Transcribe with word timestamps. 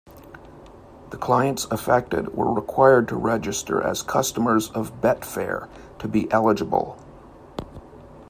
The 1.11 1.17
clients 1.17 1.65
affected 1.69 2.33
were 2.35 2.51
required 2.51 3.07
to 3.09 3.15
register 3.15 3.79
as 3.83 4.01
customers 4.01 4.71
of 4.71 4.99
Betfair 4.99 5.69
to 5.99 6.07
be 6.07 6.27
eligible. 6.31 6.97